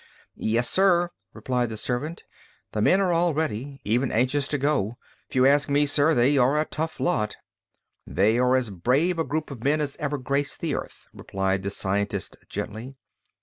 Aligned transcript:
"Yes, 0.35 0.67
sir," 0.67 1.11
replied 1.31 1.69
the 1.69 1.77
servant. 1.77 2.23
"The 2.71 2.81
men 2.81 2.99
are 3.01 3.13
all 3.13 3.35
ready, 3.35 3.79
even 3.83 4.11
anxious 4.11 4.47
to 4.47 4.57
go. 4.57 4.97
If 5.29 5.35
you 5.35 5.45
ask 5.45 5.69
me, 5.69 5.85
sir, 5.85 6.15
they 6.15 6.39
are 6.39 6.59
a 6.59 6.65
tough 6.65 6.99
lot." 6.99 7.35
"They 8.07 8.39
are 8.39 8.55
as 8.55 8.71
brave 8.71 9.19
a 9.19 9.23
group 9.23 9.51
of 9.51 9.63
men 9.63 9.79
as 9.79 9.95
ever 9.97 10.17
graced 10.17 10.59
the 10.59 10.73
Earth," 10.73 11.05
replied 11.13 11.61
the 11.61 11.69
scientist 11.69 12.35
gently. 12.49 12.95